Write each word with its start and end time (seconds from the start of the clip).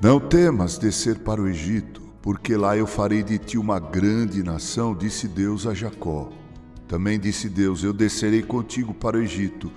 Não 0.00 0.20
temas 0.20 0.78
descer 0.78 1.18
para 1.18 1.42
o 1.42 1.48
Egito, 1.48 2.00
porque 2.22 2.56
lá 2.56 2.76
eu 2.76 2.86
farei 2.86 3.20
de 3.20 3.36
ti 3.36 3.58
uma 3.58 3.80
grande 3.80 4.44
nação, 4.44 4.94
disse 4.94 5.26
Deus 5.26 5.66
a 5.66 5.74
Jacó. 5.74 6.30
Também 6.86 7.18
disse 7.18 7.48
Deus: 7.48 7.82
Eu 7.82 7.92
descerei 7.92 8.42
contigo 8.42 8.94
para 8.94 9.16
o 9.16 9.20
Egito 9.20 9.72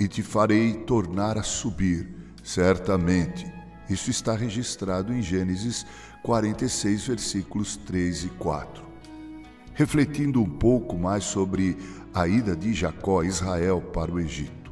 e 0.00 0.08
te 0.08 0.22
farei 0.22 0.72
tornar 0.72 1.36
a 1.36 1.42
subir, 1.42 2.08
certamente. 2.42 3.46
Isso 3.90 4.10
está 4.10 4.34
registrado 4.34 5.12
em 5.12 5.20
Gênesis 5.20 5.84
46, 6.22 7.08
versículos 7.08 7.76
3 7.76 8.24
e 8.24 8.28
4. 8.30 8.82
Refletindo 9.74 10.42
um 10.42 10.48
pouco 10.48 10.96
mais 10.96 11.24
sobre 11.24 11.76
a 12.14 12.26
ida 12.26 12.56
de 12.56 12.72
Jacó 12.72 13.20
a 13.20 13.26
Israel 13.26 13.82
para 13.92 14.10
o 14.10 14.18
Egito. 14.18 14.65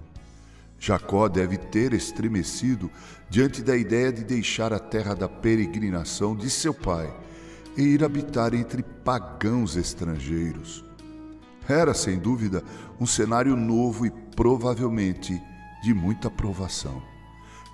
Jacó 0.84 1.30
deve 1.30 1.56
ter 1.56 1.95
estremecido 1.95 2.91
diante 3.30 3.62
da 3.62 3.74
ideia 3.74 4.12
de 4.12 4.23
deixar 4.23 4.70
a 4.70 4.79
terra 4.79 5.15
da 5.15 5.27
peregrinação 5.27 6.37
de 6.37 6.51
seu 6.51 6.74
pai 6.74 7.10
e 7.74 7.83
ir 7.83 8.05
habitar 8.05 8.52
entre 8.52 8.83
pagãos 8.83 9.77
estrangeiros. 9.77 10.84
Era, 11.66 11.95
sem 11.95 12.19
dúvida, 12.19 12.62
um 13.01 13.07
cenário 13.07 13.57
novo 13.57 14.05
e 14.05 14.10
provavelmente 14.10 15.43
de 15.83 15.95
muita 15.95 16.30
provação. 16.30 17.02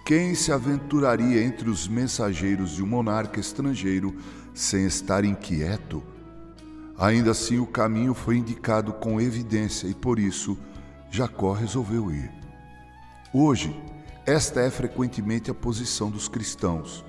Quem 0.07 0.37
se 0.37 0.53
aventuraria 0.53 1.43
entre 1.43 1.69
os 1.69 1.89
mensageiros 1.89 2.77
de 2.77 2.83
um 2.85 2.87
monarca 2.87 3.41
estrangeiro 3.41 4.15
sem 4.55 4.87
estar 4.87 5.25
inquieto? 5.25 6.01
Ainda 6.97 7.33
assim, 7.33 7.59
o 7.59 7.67
caminho 7.67 8.15
foi 8.15 8.37
indicado 8.37 8.93
com 8.93 9.21
evidência 9.21 9.89
e 9.89 9.95
por 9.95 10.21
isso 10.21 10.57
Jacó 11.11 11.53
resolveu 11.53 12.13
ir. 12.13 12.40
Hoje, 13.33 13.81
esta 14.27 14.61
é 14.61 14.69
frequentemente 14.69 15.53
a 15.53 15.55
posição 15.55 16.11
dos 16.11 16.27
cristãos. 16.27 17.05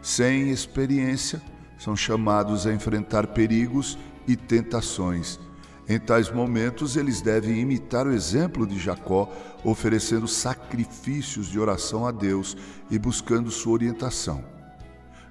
Sem 0.00 0.48
experiência, 0.48 1.42
são 1.78 1.94
chamados 1.94 2.66
a 2.66 2.72
enfrentar 2.72 3.26
perigos 3.26 3.98
e 4.26 4.34
tentações. 4.34 5.38
Em 5.86 5.98
tais 5.98 6.30
momentos, 6.30 6.96
eles 6.96 7.20
devem 7.20 7.60
imitar 7.60 8.06
o 8.06 8.12
exemplo 8.12 8.66
de 8.66 8.78
Jacó, 8.78 9.30
oferecendo 9.62 10.26
sacrifícios 10.26 11.48
de 11.48 11.60
oração 11.60 12.06
a 12.06 12.12
Deus 12.12 12.56
e 12.90 12.98
buscando 12.98 13.50
sua 13.50 13.74
orientação. 13.74 14.42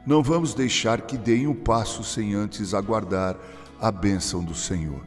Não 0.06 0.22
vamos 0.22 0.54
deixar 0.54 1.02
que 1.02 1.18
deem 1.18 1.48
um 1.48 1.56
passo 1.56 2.04
sem 2.04 2.36
antes 2.36 2.76
aguardar 2.76 3.36
a 3.82 3.92
bênção 3.92 4.44
do 4.44 4.54
Senhor. 4.54 5.02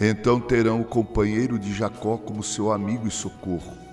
Então 0.00 0.40
terão 0.40 0.80
o 0.80 0.86
companheiro 0.86 1.58
de 1.58 1.74
Jacó 1.74 2.16
como 2.16 2.42
seu 2.42 2.72
amigo 2.72 3.06
e 3.06 3.10
socorro 3.10 3.87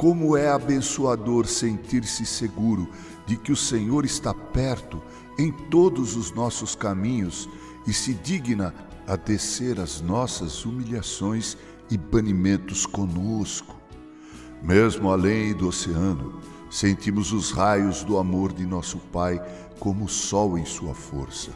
como 0.00 0.34
é 0.34 0.48
abençoador 0.48 1.46
sentir-se 1.46 2.24
seguro 2.24 2.88
de 3.26 3.36
que 3.36 3.52
o 3.52 3.56
Senhor 3.56 4.06
está 4.06 4.32
perto 4.32 5.02
em 5.38 5.52
todos 5.52 6.16
os 6.16 6.32
nossos 6.32 6.74
caminhos 6.74 7.46
e 7.86 7.92
se 7.92 8.14
digna 8.14 8.74
a 9.06 9.14
descer 9.14 9.78
as 9.78 10.00
nossas 10.00 10.64
humilhações 10.64 11.54
e 11.90 11.98
banimentos 11.98 12.86
conosco. 12.86 13.78
Mesmo 14.62 15.12
além 15.12 15.52
do 15.52 15.68
oceano, 15.68 16.40
sentimos 16.70 17.30
os 17.30 17.50
raios 17.50 18.02
do 18.02 18.16
amor 18.16 18.54
de 18.54 18.64
nosso 18.64 18.96
Pai 19.12 19.38
como 19.78 20.06
o 20.06 20.08
sol 20.08 20.56
em 20.56 20.64
sua 20.64 20.94
força. 20.94 21.50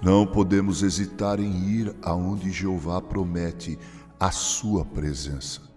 Não 0.00 0.26
podemos 0.26 0.82
hesitar 0.82 1.38
em 1.38 1.68
ir 1.68 1.94
aonde 2.00 2.50
Jeová 2.50 3.02
promete 3.02 3.78
a 4.18 4.30
sua 4.30 4.82
presença. 4.82 5.69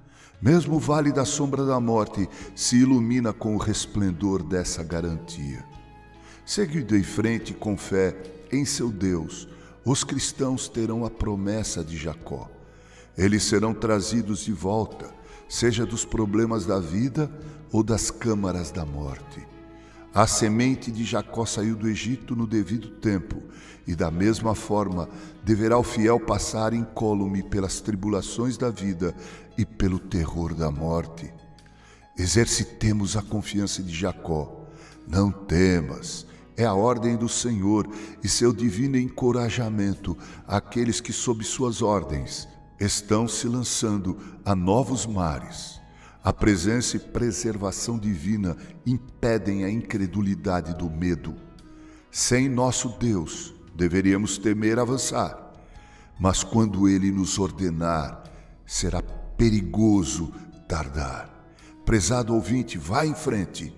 Mesmo 0.44 0.76
o 0.76 0.80
vale 0.80 1.14
da 1.14 1.24
sombra 1.24 1.66
da 1.66 1.80
morte 1.80 2.28
se 2.54 2.76
ilumina 2.76 3.32
com 3.32 3.56
o 3.56 3.58
resplendor 3.58 4.44
dessa 4.44 4.84
garantia. 4.84 5.64
Seguindo 6.46 6.98
em 6.98 7.02
frente 7.02 7.54
com 7.54 7.78
fé 7.78 8.14
em 8.52 8.66
seu 8.66 8.92
Deus, 8.92 9.48
os 9.86 10.04
cristãos 10.04 10.68
terão 10.68 11.06
a 11.06 11.10
promessa 11.10 11.82
de 11.82 11.96
Jacó. 11.96 12.52
Eles 13.18 13.44
serão 13.44 13.74
trazidos 13.74 14.42
de 14.44 14.52
volta, 14.52 15.10
seja 15.48 15.86
dos 15.86 16.04
problemas 16.04 16.66
da 16.66 16.78
vida 16.78 17.32
ou 17.72 17.82
das 17.82 18.12
câmaras 18.12 18.70
da 18.70 18.86
morte. 18.86 19.53
A 20.14 20.28
semente 20.28 20.92
de 20.92 21.04
Jacó 21.04 21.44
saiu 21.44 21.76
do 21.76 21.88
Egito 21.88 22.36
no 22.36 22.46
devido 22.46 22.90
tempo, 22.90 23.42
e 23.88 23.96
da 23.96 24.12
mesma 24.12 24.54
forma 24.54 25.10
deverá 25.44 25.78
o 25.78 25.84
fiel 25.84 26.20
passar 26.20 26.72
incólume 26.72 27.42
pelas 27.42 27.82
tribulações 27.82 28.56
da 28.56 28.70
vida 28.70 29.16
e 29.58 29.66
pelo 29.66 29.98
terror 29.98 30.54
da 30.54 30.70
morte. 30.70 31.34
Exercitemos 32.16 33.18
a 33.18 33.24
confiança 33.24 33.82
de 33.82 33.94
Jacó. 33.94 34.68
Não 35.08 35.32
temas, 35.32 36.28
é 36.56 36.64
a 36.64 36.76
ordem 36.76 37.18
do 37.18 37.28
Senhor 37.28 37.90
e 38.24 38.30
seu 38.30 38.54
divino 38.54 38.98
encorajamento 38.98 40.16
àqueles 40.48 41.02
que, 41.02 41.12
sob 41.12 41.44
suas 41.44 41.82
ordens, 41.82 42.48
estão 42.80 43.28
se 43.28 43.48
lançando 43.48 44.18
a 44.46 44.56
novos 44.56 45.08
mares. 45.08 45.82
A 46.24 46.32
presença 46.32 46.96
e 46.96 47.00
preservação 47.02 48.00
divina 48.00 48.56
impedem 48.86 49.66
a 49.66 49.70
incredulidade 49.70 50.74
do 50.74 50.90
medo. 50.90 51.36
Sem 52.10 52.48
nosso 52.48 52.96
Deus, 52.98 53.54
deveríamos 53.76 54.38
temer 54.38 54.80
avançar, 54.80 55.52
mas 56.18 56.42
quando 56.42 56.88
Ele 56.88 57.12
nos 57.12 57.38
ordenar, 57.38 58.24
será 58.66 59.02
perigoso 59.36 60.32
tardar. 60.66 61.30
Prezado 61.86 62.34
ouvinte, 62.34 62.78
vá 62.78 63.06
em 63.06 63.14
frente 63.14 63.76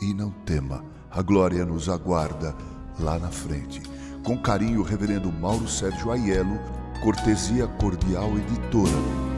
e 0.00 0.14
não 0.14 0.30
tema, 0.30 0.84
a 1.10 1.20
glória 1.20 1.64
nos 1.64 1.88
aguarda 1.88 2.54
lá 3.00 3.18
na 3.18 3.32
frente. 3.32 3.82
Com 4.22 4.40
carinho, 4.40 4.82
Reverendo 4.82 5.32
Mauro 5.32 5.66
Sérgio 5.66 6.12
Aiello, 6.12 6.60
Cortesia 7.02 7.66
Cordial 7.66 8.30
Editora 8.38 9.31